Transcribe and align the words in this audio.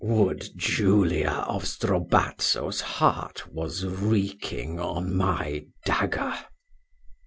"Would 0.03 0.57
Julia 0.57 1.45
of 1.47 1.61
Strobazzo's 1.67 2.81
heart 2.81 3.53
was 3.53 3.85
reeking 3.85 4.79
on 4.79 5.15
my 5.15 5.65
dagger!" 5.85 6.33